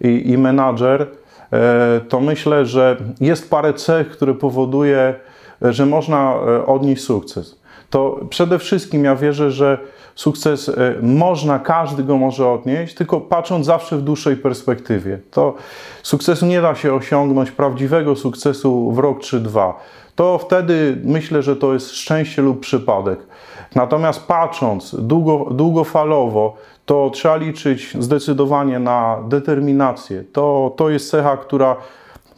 i, 0.00 0.30
i 0.30 0.38
menadżer, 0.38 1.06
e, 1.52 2.00
to 2.08 2.20
myślę, 2.20 2.66
że 2.66 2.96
jest 3.20 3.50
parę 3.50 3.74
cech, 3.74 4.10
które 4.10 4.34
powoduje 4.34 5.14
że 5.62 5.86
można 5.86 6.34
e, 6.34 6.66
odnieść 6.66 7.02
sukces. 7.02 7.60
To 7.90 8.20
przede 8.30 8.58
wszystkim 8.58 9.04
ja 9.04 9.16
wierzę, 9.16 9.50
że 9.50 9.78
sukces 10.14 10.68
e, 10.68 10.94
można, 11.02 11.58
każdy 11.58 12.04
go 12.04 12.16
może 12.16 12.48
odnieść, 12.48 12.94
tylko 12.94 13.20
patrząc 13.20 13.66
zawsze 13.66 13.96
w 13.96 14.02
dłuższej 14.02 14.36
perspektywie. 14.36 15.18
To 15.30 15.54
sukcesu 16.02 16.46
nie 16.46 16.62
da 16.62 16.74
się 16.74 16.94
osiągnąć, 16.94 17.50
prawdziwego 17.50 18.16
sukcesu 18.16 18.92
w 18.92 18.98
rok 18.98 19.20
czy 19.20 19.40
dwa. 19.40 19.80
To 20.20 20.38
wtedy 20.38 20.96
myślę, 21.04 21.42
że 21.42 21.56
to 21.56 21.72
jest 21.72 21.90
szczęście 21.90 22.42
lub 22.42 22.60
przypadek. 22.60 23.18
Natomiast 23.74 24.26
patrząc 24.26 24.96
długo, 24.98 25.46
długofalowo, 25.50 26.56
to 26.86 27.10
trzeba 27.10 27.36
liczyć 27.36 27.96
zdecydowanie 27.98 28.78
na 28.78 29.18
determinację. 29.28 30.24
To, 30.32 30.74
to 30.76 30.90
jest 30.90 31.10
cecha, 31.10 31.36
która 31.36 31.76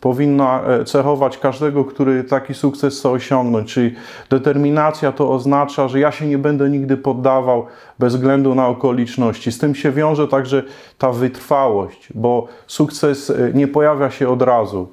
powinna 0.01 0.63
e, 0.63 0.85
cechować 0.85 1.39
każdego, 1.39 1.85
który 1.85 2.25
taki 2.25 2.55
sukces 2.55 2.99
chce 2.99 3.11
osiągnąć. 3.11 3.73
Czyli 3.73 3.95
determinacja 4.31 5.13
to 5.13 5.33
oznacza, 5.33 5.89
że 5.89 6.01
ja 6.01 6.13
się 6.13 6.27
nie 6.27 6.39
będę 6.39 6.71
nigdy 6.71 6.97
poddawał 6.97 7.67
bez 8.03 8.15
względu 8.15 8.55
na 8.55 8.69
okoliczności. 8.69 9.53
Z 9.53 9.59
tym 9.59 9.75
się 9.75 9.93
wiąże 9.93 10.29
także 10.29 10.63
ta 10.99 11.13
wytrwałość, 11.13 12.09
bo 12.15 12.47
sukces 12.67 13.31
e, 13.31 13.51
nie 13.55 13.69
pojawia 13.69 14.11
się 14.11 14.29
od 14.29 14.43
razu. 14.43 14.89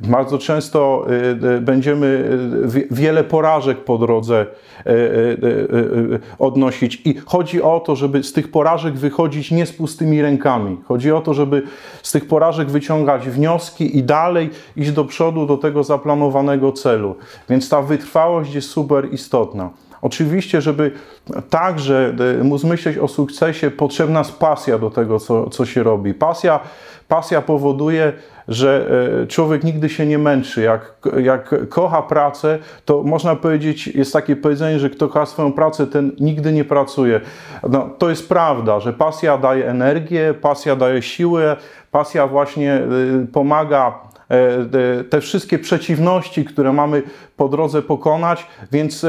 Bardzo 0.00 0.38
często 0.38 1.06
y, 1.42 1.56
y, 1.56 1.60
będziemy 1.60 2.38
wiele 2.90 3.24
porażek 3.24 3.84
po 3.84 3.98
drodze 3.98 4.46
odnosić 6.38 7.02
i 7.04 7.14
chodzi 7.26 7.62
o 7.62 7.80
to, 7.80 7.96
żeby 7.96 8.22
z 8.22 8.32
tych 8.32 8.50
porażek 8.50 8.94
wychodzić 8.94 9.50
nie 9.50 9.66
z 9.66 9.72
pustymi 9.72 10.22
rękami. 10.22 10.76
Chodzi 10.84 11.12
o 11.12 11.20
to, 11.20 11.34
żeby 11.34 11.62
z 12.02 12.12
tych 12.12 12.28
porażek 12.28 12.70
wyciągać 12.70 13.28
wnioski 13.28 13.98
i 13.98 14.02
dalej 14.02 14.50
iść 14.76 14.92
do 14.92 15.04
przodu 15.04 15.46
do 15.46 15.56
tego 15.56 15.84
zaplanowanego 15.84 16.72
celu. 16.72 17.16
Więc 17.48 17.68
ta 17.68 17.82
wytrwałość 17.82 18.54
jest 18.54 18.70
super 18.70 19.12
istotna. 19.12 19.70
Oczywiście, 20.04 20.60
żeby 20.60 20.90
także 21.50 22.14
móc 22.42 22.64
myśleć 22.64 22.98
o 22.98 23.08
sukcesie, 23.08 23.70
potrzebna 23.70 24.18
jest 24.18 24.38
pasja 24.38 24.78
do 24.78 24.90
tego, 24.90 25.20
co, 25.20 25.50
co 25.50 25.66
się 25.66 25.82
robi. 25.82 26.14
Pasja, 26.14 26.60
pasja 27.08 27.42
powoduje, 27.42 28.12
że 28.48 28.90
e, 29.22 29.26
człowiek 29.26 29.64
nigdy 29.64 29.88
się 29.88 30.06
nie 30.06 30.18
męczy. 30.18 30.62
Jak, 30.62 30.94
jak 31.22 31.68
kocha 31.68 32.02
pracę, 32.02 32.58
to 32.84 33.02
można 33.02 33.36
powiedzieć, 33.36 33.86
jest 33.86 34.12
takie 34.12 34.36
powiedzenie, 34.36 34.78
że 34.78 34.90
kto 34.90 35.08
kocha 35.08 35.26
swoją 35.26 35.52
pracę, 35.52 35.86
ten 35.86 36.12
nigdy 36.20 36.52
nie 36.52 36.64
pracuje. 36.64 37.20
No, 37.68 37.90
to 37.98 38.10
jest 38.10 38.28
prawda, 38.28 38.80
że 38.80 38.92
pasja 38.92 39.38
daje 39.38 39.68
energię, 39.68 40.34
pasja 40.40 40.76
daje 40.76 41.02
siłę, 41.02 41.56
pasja 41.90 42.26
właśnie 42.26 42.74
e, 42.74 42.86
pomaga 43.32 43.98
e, 44.28 45.04
te 45.04 45.20
wszystkie 45.20 45.58
przeciwności, 45.58 46.44
które 46.44 46.72
mamy 46.72 47.02
po 47.36 47.48
drodze 47.48 47.82
pokonać, 47.82 48.46
więc 48.72 49.06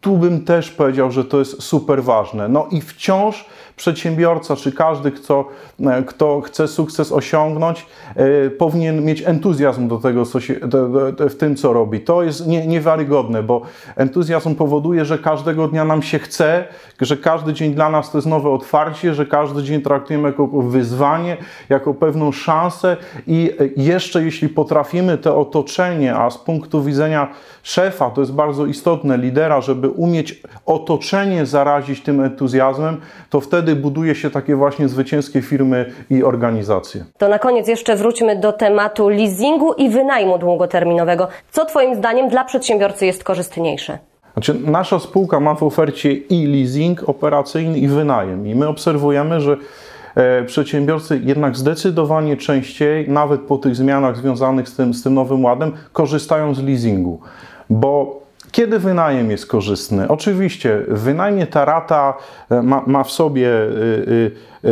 tu 0.00 0.16
bym 0.16 0.44
też 0.44 0.70
powiedział, 0.70 1.10
że 1.10 1.24
to 1.24 1.38
jest 1.38 1.62
super 1.62 2.02
ważne. 2.02 2.48
No 2.48 2.66
i 2.70 2.80
wciąż 2.80 3.44
przedsiębiorca, 3.80 4.56
czy 4.56 4.72
każdy, 4.72 5.10
kto, 5.10 5.48
e, 5.80 6.02
kto 6.02 6.40
chce 6.40 6.68
sukces 6.68 7.12
osiągnąć, 7.12 7.86
e, 8.16 8.50
powinien 8.50 9.04
mieć 9.04 9.22
entuzjazm 9.26 9.88
do 9.88 9.96
tego, 9.96 10.26
co 10.26 10.40
się, 10.40 10.54
do, 10.54 11.12
do, 11.12 11.28
w 11.28 11.36
tym, 11.36 11.56
co 11.56 11.72
robi. 11.72 12.00
To 12.00 12.22
jest 12.22 12.46
nie, 12.46 12.66
niewiarygodne, 12.66 13.42
bo 13.42 13.62
entuzjazm 13.96 14.54
powoduje, 14.54 15.04
że 15.04 15.18
każdego 15.18 15.68
dnia 15.68 15.84
nam 15.84 16.02
się 16.02 16.18
chce, 16.18 16.64
że 17.00 17.16
każdy 17.16 17.52
dzień 17.52 17.74
dla 17.74 17.90
nas 17.90 18.10
to 18.10 18.18
jest 18.18 18.28
nowe 18.28 18.50
otwarcie, 18.50 19.14
że 19.14 19.26
każdy 19.26 19.62
dzień 19.62 19.82
traktujemy 19.82 20.28
jako 20.28 20.46
wyzwanie, 20.46 21.36
jako 21.68 21.94
pewną 21.94 22.32
szansę 22.32 22.96
i 23.26 23.50
jeszcze 23.76 24.24
jeśli 24.24 24.48
potrafimy 24.48 25.18
to 25.18 25.38
otoczenie, 25.38 26.16
a 26.16 26.30
z 26.30 26.38
punktu 26.38 26.82
widzenia 26.82 27.28
szefa 27.62 28.10
to 28.10 28.20
jest 28.20 28.32
bardzo 28.32 28.66
istotne, 28.66 29.18
lidera, 29.18 29.60
żeby 29.60 29.89
umieć 29.90 30.42
otoczenie 30.66 31.46
zarazić 31.46 32.02
tym 32.02 32.20
entuzjazmem, 32.20 33.00
to 33.30 33.40
wtedy 33.40 33.76
buduje 33.76 34.14
się 34.14 34.30
takie 34.30 34.56
właśnie 34.56 34.88
zwycięskie 34.88 35.42
firmy 35.42 35.92
i 36.10 36.24
organizacje. 36.24 37.04
To 37.18 37.28
na 37.28 37.38
koniec 37.38 37.68
jeszcze 37.68 37.96
wróćmy 37.96 38.36
do 38.36 38.52
tematu 38.52 39.08
leasingu 39.08 39.72
i 39.72 39.90
wynajmu 39.90 40.38
długoterminowego. 40.38 41.28
Co 41.50 41.64
Twoim 41.64 41.94
zdaniem 41.94 42.28
dla 42.28 42.44
przedsiębiorcy 42.44 43.06
jest 43.06 43.24
korzystniejsze? 43.24 43.98
Znaczy, 44.32 44.54
nasza 44.54 44.98
spółka 44.98 45.40
ma 45.40 45.54
w 45.54 45.62
ofercie 45.62 46.12
i 46.12 46.46
leasing 46.46 47.08
operacyjny, 47.08 47.78
i 47.78 47.88
wynajem. 47.88 48.46
I 48.46 48.54
my 48.54 48.68
obserwujemy, 48.68 49.40
że 49.40 49.56
e, 50.14 50.44
przedsiębiorcy 50.44 51.20
jednak 51.24 51.56
zdecydowanie 51.56 52.36
częściej, 52.36 53.08
nawet 53.08 53.40
po 53.40 53.58
tych 53.58 53.76
zmianach 53.76 54.16
związanych 54.16 54.68
z 54.68 54.76
tym, 54.76 54.94
z 54.94 55.02
tym 55.02 55.14
nowym 55.14 55.44
ładem, 55.44 55.72
korzystają 55.92 56.54
z 56.54 56.62
leasingu. 56.62 57.20
Bo 57.70 58.19
kiedy 58.50 58.78
wynajem 58.78 59.30
jest 59.30 59.46
korzystny? 59.46 60.08
Oczywiście, 60.08 60.84
wynajmie 60.88 61.46
ta 61.46 61.64
rata 61.64 62.14
e, 62.50 62.62
ma, 62.62 62.82
ma 62.86 63.04
w 63.04 63.10
sobie 63.10 63.48
y, 63.48 64.32
y, 64.64 64.68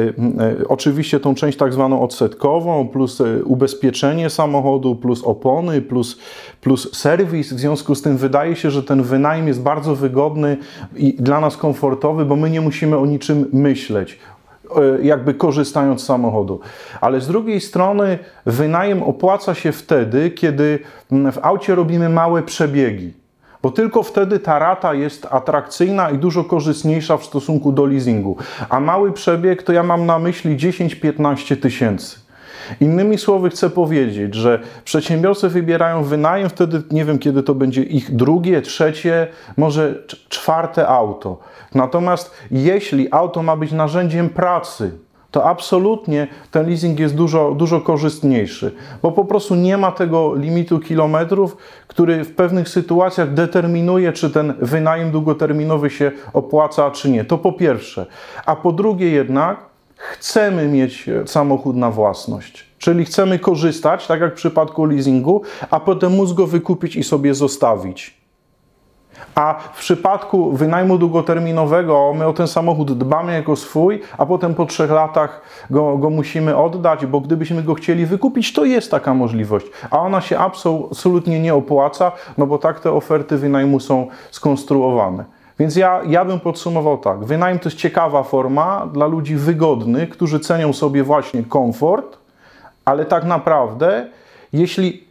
y, 0.61 0.69
oczywiście 0.69 1.21
tą 1.21 1.35
część 1.35 1.59
tak 1.59 1.73
zwaną 1.73 2.03
odsetkową, 2.03 2.89
plus 2.89 3.21
e, 3.21 3.45
ubezpieczenie 3.45 4.31
samochodu, 4.31 4.97
plus 4.97 5.25
opony, 5.25 5.83
plus, 5.83 6.19
plus 6.61 6.97
serwis. 6.97 7.53
W 7.53 7.59
związku 7.59 7.95
z 7.95 8.03
tym 8.03 8.17
wydaje 8.17 8.57
się, 8.57 8.71
że 8.71 8.83
ten 8.83 9.03
wynajem 9.03 9.49
jest 9.49 9.63
bardzo 9.63 9.95
wygodny 9.95 10.57
i 10.97 11.15
dla 11.15 11.41
nas 11.41 11.57
komfortowy, 11.57 12.25
bo 12.25 12.37
my 12.37 12.51
nie 12.51 12.61
musimy 12.61 12.99
o 12.99 13.07
niczym 13.07 13.49
myśleć 13.53 14.19
e, 14.77 15.03
jakby 15.03 15.35
korzystając 15.35 16.01
z 16.01 16.05
samochodu. 16.05 16.61
Ale 17.01 17.21
z 17.21 17.27
drugiej 17.27 17.61
strony 17.61 18.19
wynajem 18.47 19.03
opłaca 19.03 19.55
się 19.55 19.73
wtedy, 19.73 20.31
kiedy 20.31 20.79
w 21.11 21.39
aucie 21.43 21.75
robimy 21.75 22.09
małe 22.09 22.43
przebiegi 22.43 23.18
bo 23.63 23.71
tylko 23.71 24.03
wtedy 24.03 24.39
ta 24.39 24.59
rata 24.59 24.95
jest 24.95 25.27
atrakcyjna 25.31 26.11
i 26.11 26.19
dużo 26.19 26.45
korzystniejsza 26.45 27.17
w 27.17 27.25
stosunku 27.25 27.73
do 27.73 27.87
leasingu. 27.87 28.37
A 28.69 28.81
mały 28.81 29.13
przebieg 29.13 29.63
to 29.63 29.73
ja 29.73 29.83
mam 29.83 30.07
na 30.07 30.19
myśli 30.19 30.57
10-15 30.57 31.57
tysięcy. 31.57 32.29
Innymi 32.81 33.19
słowy, 33.19 33.51
chcę 33.51 33.71
powiedzieć, 33.71 34.35
że 34.35 34.61
przedsiębiorcy 34.85 35.49
wybierają 35.49 36.05
wynajem, 36.05 36.49
wtedy 36.49 36.83
nie 36.91 37.05
wiem, 37.05 37.19
kiedy 37.19 37.43
to 37.43 37.55
będzie 37.55 37.83
ich 37.83 38.17
drugie, 38.17 38.63
trzecie, 38.63 39.27
może 39.57 39.95
czwarte 40.29 40.89
auto. 40.89 41.39
Natomiast 41.75 42.35
jeśli 42.51 43.09
auto 43.11 43.43
ma 43.43 43.57
być 43.57 43.73
narzędziem 43.73 44.29
pracy, 44.29 44.91
to 45.31 45.45
absolutnie 45.45 46.27
ten 46.51 46.67
leasing 46.67 47.01
jest 47.01 47.15
dużo, 47.15 47.55
dużo 47.55 47.81
korzystniejszy, 47.81 48.75
bo 49.03 49.13
po 49.13 49.25
prostu 49.25 49.55
nie 49.55 49.77
ma 49.77 49.93
tego 49.93 50.35
limitu 50.35 50.79
kilometrów, 50.79 51.57
który 51.87 52.25
w 52.25 52.35
pewnych 52.35 52.69
sytuacjach 52.69 53.35
determinuje, 53.35 54.13
czy 54.13 54.31
ten 54.31 54.55
wynajem 54.61 55.11
długoterminowy 55.11 55.91
się 55.91 56.13
opłaca, 56.33 56.91
czy 56.91 57.11
nie. 57.11 57.25
To 57.25 57.39
po 57.39 57.53
pierwsze. 57.53 58.07
A 58.47 58.57
po 58.57 58.73
drugie 58.73 59.11
jednak 59.11 59.59
chcemy 59.97 60.69
mieć 60.69 61.07
samochód 61.27 61.77
na 61.77 61.91
własność. 61.91 62.69
Czyli 62.79 63.05
chcemy 63.05 63.39
korzystać, 63.39 64.07
tak 64.07 64.21
jak 64.21 64.33
w 64.33 64.37
przypadku 64.37 64.85
leasingu, 64.85 65.43
a 65.71 65.81
potem 65.81 66.13
móc 66.13 66.33
go 66.33 66.47
wykupić 66.47 66.97
i 66.97 67.05
sobie 67.05 67.35
zostawić. 67.35 68.18
A 69.35 69.55
w 69.73 69.79
przypadku 69.79 70.53
wynajmu 70.53 70.99
długoterminowego 70.99 72.15
my 72.15 72.27
o 72.27 72.33
ten 72.33 72.47
samochód 72.49 72.99
dbamy 72.99 73.33
jako 73.35 73.57
swój, 73.57 74.01
a 74.19 74.27
potem 74.27 74.55
po 74.55 74.67
trzech 74.67 74.91
latach 74.91 75.43
go, 75.71 75.99
go 75.99 76.11
musimy 76.11 76.57
oddać, 76.57 77.07
bo 77.07 77.21
gdybyśmy 77.21 77.63
go 77.63 77.75
chcieli 77.75 78.07
wykupić, 78.07 78.53
to 78.53 78.65
jest 78.65 78.91
taka 78.91 79.15
możliwość. 79.15 79.67
A 79.91 79.99
ona 79.99 80.21
się 80.21 80.39
absolutnie 80.39 81.41
nie 81.41 81.55
opłaca, 81.55 82.13
no 82.39 82.47
bo 82.47 82.59
tak 82.59 82.81
te 82.81 82.93
oferty 82.93 83.37
wynajmu 83.37 83.81
są 83.81 84.07
skonstruowane. 84.31 85.25
Więc 85.59 85.77
ja, 85.77 86.01
ja 86.07 86.25
bym 86.25 86.41
podsumował 86.41 86.99
tak. 86.99 87.25
Wynajem 87.25 87.59
to 87.59 87.69
jest 87.69 87.79
ciekawa 87.79 88.23
forma 88.23 88.87
dla 88.93 89.07
ludzi 89.07 89.37
wygodnych, 89.37 90.09
którzy 90.09 90.41
cenią 90.41 90.73
sobie 90.73 91.05
właśnie 91.05 91.43
komfort, 91.43 92.19
ale 92.85 93.05
tak 93.05 93.25
naprawdę, 93.25 94.07
jeśli 94.53 95.08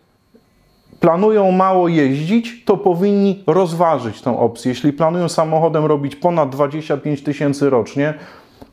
planują 1.00 1.52
mało 1.52 1.88
jeździć, 1.88 2.66
to 2.66 2.78
powinni 2.78 3.44
rozważyć 3.48 4.22
tę 4.22 4.40
opcję. 4.40 4.70
Jeśli 4.70 4.94
planują 4.94 5.30
samochodem 5.30 5.86
robić 5.86 6.16
ponad 6.16 6.50
25 6.50 7.24
tysięcy 7.24 7.70
rocznie, 7.70 8.14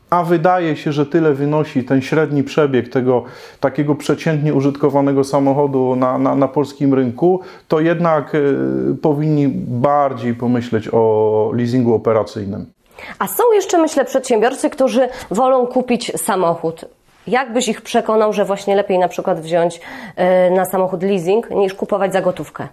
a 0.09 0.23
wydaje 0.23 0.75
się, 0.75 0.91
że 0.91 1.05
tyle 1.05 1.33
wynosi 1.33 1.83
ten 1.83 2.01
średni 2.01 2.43
przebieg 2.43 2.89
tego 2.89 3.23
takiego 3.59 3.95
przeciętnie 3.95 4.53
użytkowanego 4.53 5.23
samochodu 5.23 5.95
na, 5.95 6.17
na, 6.17 6.35
na 6.35 6.47
polskim 6.47 6.93
rynku, 6.93 7.39
to 7.67 7.79
jednak 7.79 8.35
y, 8.35 8.55
powinni 9.01 9.47
bardziej 9.67 10.33
pomyśleć 10.33 10.89
o 10.91 11.51
leasingu 11.53 11.93
operacyjnym. 11.93 12.65
A 13.19 13.27
są 13.27 13.43
jeszcze, 13.53 13.77
myślę, 13.77 14.05
przedsiębiorcy, 14.05 14.69
którzy 14.69 15.09
wolą 15.31 15.67
kupić 15.67 16.11
samochód. 16.17 16.85
Jak 17.27 17.53
byś 17.53 17.67
ich 17.67 17.81
przekonał, 17.81 18.33
że 18.33 18.45
właśnie 18.45 18.75
lepiej 18.75 18.99
na 18.99 19.07
przykład 19.07 19.39
wziąć 19.39 19.75
y, 20.47 20.51
na 20.51 20.65
samochód 20.65 21.03
leasing 21.03 21.49
niż 21.49 21.73
kupować 21.73 22.13
za 22.13 22.21
gotówkę? 22.21 22.67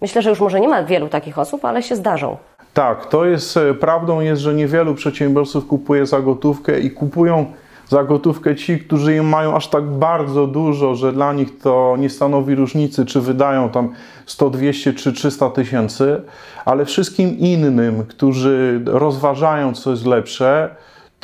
Myślę, 0.00 0.22
że 0.22 0.30
już 0.30 0.40
może 0.40 0.60
nie 0.60 0.68
ma 0.68 0.82
wielu 0.82 1.08
takich 1.08 1.38
osób, 1.38 1.64
ale 1.64 1.82
się 1.82 1.96
zdarzą. 1.96 2.36
Tak, 2.74 3.06
to 3.06 3.24
jest 3.24 3.56
e, 3.56 3.74
prawdą 3.74 4.20
jest, 4.20 4.42
że 4.42 4.54
niewielu 4.54 4.94
przedsiębiorców 4.94 5.66
kupuje 5.66 6.06
za 6.06 6.20
gotówkę 6.20 6.80
i 6.80 6.90
kupują 6.90 7.46
za 7.88 8.04
gotówkę 8.04 8.56
ci, 8.56 8.78
którzy 8.78 9.16
im 9.16 9.28
mają 9.28 9.56
aż 9.56 9.68
tak 9.68 9.84
bardzo 9.84 10.46
dużo, 10.46 10.94
że 10.94 11.12
dla 11.12 11.32
nich 11.32 11.58
to 11.58 11.96
nie 11.98 12.10
stanowi 12.10 12.54
różnicy, 12.54 13.06
czy 13.06 13.20
wydają 13.20 13.68
tam 13.68 13.92
100, 14.26 14.50
200 14.50 14.92
czy 14.92 15.12
300 15.12 15.50
tysięcy, 15.50 16.22
ale 16.64 16.84
wszystkim 16.84 17.38
innym, 17.38 18.04
którzy 18.06 18.80
rozważają, 18.86 19.74
co 19.74 19.90
jest 19.90 20.06
lepsze, 20.06 20.74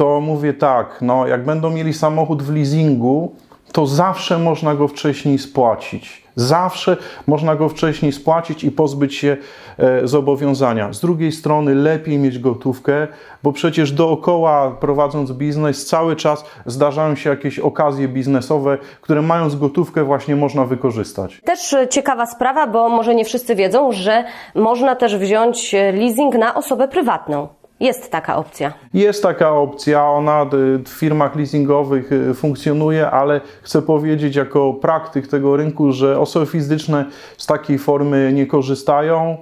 to 0.00 0.20
mówię 0.20 0.54
tak, 0.54 0.98
no 1.00 1.26
jak 1.26 1.44
będą 1.44 1.70
mieli 1.70 1.92
samochód 1.92 2.42
w 2.42 2.54
leasingu, 2.54 3.34
to 3.72 3.86
zawsze 3.86 4.38
można 4.38 4.74
go 4.74 4.88
wcześniej 4.88 5.38
spłacić. 5.38 6.22
Zawsze 6.36 6.96
można 7.26 7.56
go 7.56 7.68
wcześniej 7.68 8.12
spłacić 8.12 8.64
i 8.64 8.70
pozbyć 8.70 9.14
się 9.14 9.36
e, 9.78 10.08
zobowiązania. 10.08 10.92
Z 10.92 11.00
drugiej 11.00 11.32
strony 11.32 11.74
lepiej 11.74 12.18
mieć 12.18 12.38
gotówkę, 12.38 13.08
bo 13.42 13.52
przecież 13.52 13.92
dookoła 13.92 14.70
prowadząc 14.70 15.32
biznes 15.32 15.86
cały 15.86 16.16
czas 16.16 16.44
zdarzają 16.66 17.14
się 17.14 17.30
jakieś 17.30 17.58
okazje 17.58 18.08
biznesowe, 18.08 18.78
które 19.00 19.22
mając 19.22 19.56
gotówkę 19.56 20.04
właśnie 20.04 20.36
można 20.36 20.64
wykorzystać. 20.64 21.40
Też 21.44 21.76
ciekawa 21.90 22.26
sprawa, 22.26 22.66
bo 22.66 22.88
może 22.88 23.14
nie 23.14 23.24
wszyscy 23.24 23.54
wiedzą, 23.54 23.92
że 23.92 24.24
można 24.54 24.96
też 24.96 25.16
wziąć 25.16 25.74
leasing 25.92 26.34
na 26.34 26.54
osobę 26.54 26.88
prywatną. 26.88 27.59
Jest 27.80 28.10
taka 28.10 28.36
opcja. 28.36 28.72
Jest 28.94 29.22
taka 29.22 29.52
opcja, 29.52 30.06
ona 30.06 30.46
w 30.84 30.88
firmach 30.88 31.36
leasingowych 31.36 32.12
y, 32.12 32.34
funkcjonuje, 32.34 33.10
ale 33.10 33.40
chcę 33.62 33.82
powiedzieć 33.82 34.36
jako 34.36 34.74
praktyk 34.74 35.26
tego 35.26 35.56
rynku, 35.56 35.92
że 35.92 36.20
osoby 36.20 36.46
fizyczne 36.46 37.04
z 37.38 37.46
takiej 37.46 37.78
formy 37.78 38.32
nie 38.34 38.46
korzystają. 38.46 39.36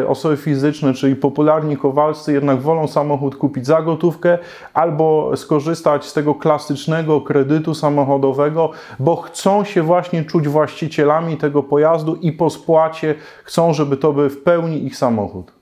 Y, 0.00 0.08
osoby 0.08 0.36
fizyczne, 0.36 0.94
czyli 0.94 1.16
popularni 1.16 1.76
kowalscy, 1.76 2.32
jednak 2.32 2.60
wolą 2.60 2.86
samochód 2.86 3.36
kupić 3.36 3.66
za 3.66 3.82
gotówkę 3.82 4.38
albo 4.74 5.36
skorzystać 5.36 6.04
z 6.04 6.12
tego 6.12 6.34
klasycznego 6.34 7.20
kredytu 7.20 7.74
samochodowego, 7.74 8.70
bo 8.98 9.16
chcą 9.16 9.64
się 9.64 9.82
właśnie 9.82 10.24
czuć 10.24 10.48
właścicielami 10.48 11.36
tego 11.36 11.62
pojazdu 11.62 12.14
i 12.14 12.32
po 12.32 12.50
spłacie 12.50 13.14
chcą, 13.44 13.72
żeby 13.72 13.96
to 13.96 14.12
był 14.12 14.28
w 14.28 14.42
pełni 14.42 14.86
ich 14.86 14.96
samochód. 14.96 15.57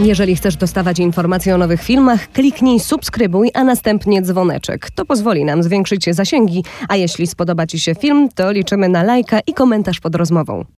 Jeżeli 0.00 0.36
chcesz 0.36 0.56
dostawać 0.56 0.98
informacje 0.98 1.54
o 1.54 1.58
nowych 1.58 1.82
filmach, 1.82 2.32
kliknij 2.32 2.80
subskrybuj, 2.80 3.50
a 3.54 3.64
następnie 3.64 4.22
dzwoneczek. 4.22 4.90
To 4.90 5.04
pozwoli 5.04 5.44
nam 5.44 5.62
zwiększyć 5.62 6.04
zasięgi, 6.14 6.64
a 6.88 6.96
jeśli 6.96 7.26
spodoba 7.26 7.66
Ci 7.66 7.80
się 7.80 7.94
film, 7.94 8.28
to 8.34 8.52
liczymy 8.52 8.88
na 8.88 9.02
lajka 9.02 9.40
i 9.46 9.54
komentarz 9.54 10.00
pod 10.00 10.14
rozmową. 10.14 10.77